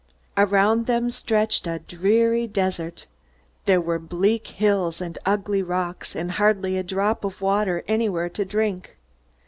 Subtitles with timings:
[0.35, 3.05] Around them stretched a dreary desert.
[3.67, 8.43] There were bleak hills, and ugly rocks, and hardly a drop of water anywhere to
[8.43, 8.97] drink.